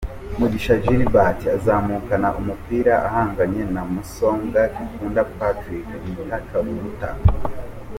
[0.39, 7.09] Mugisha Gilbert azamukana umupira ahanganye na Musombwa Kikunda Patrick bita Kaburuta.